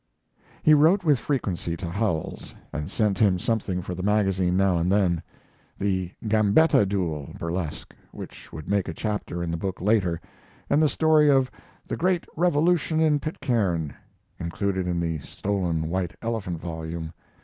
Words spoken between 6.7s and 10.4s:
Duel" burlesque, which would make a chapter in the book later,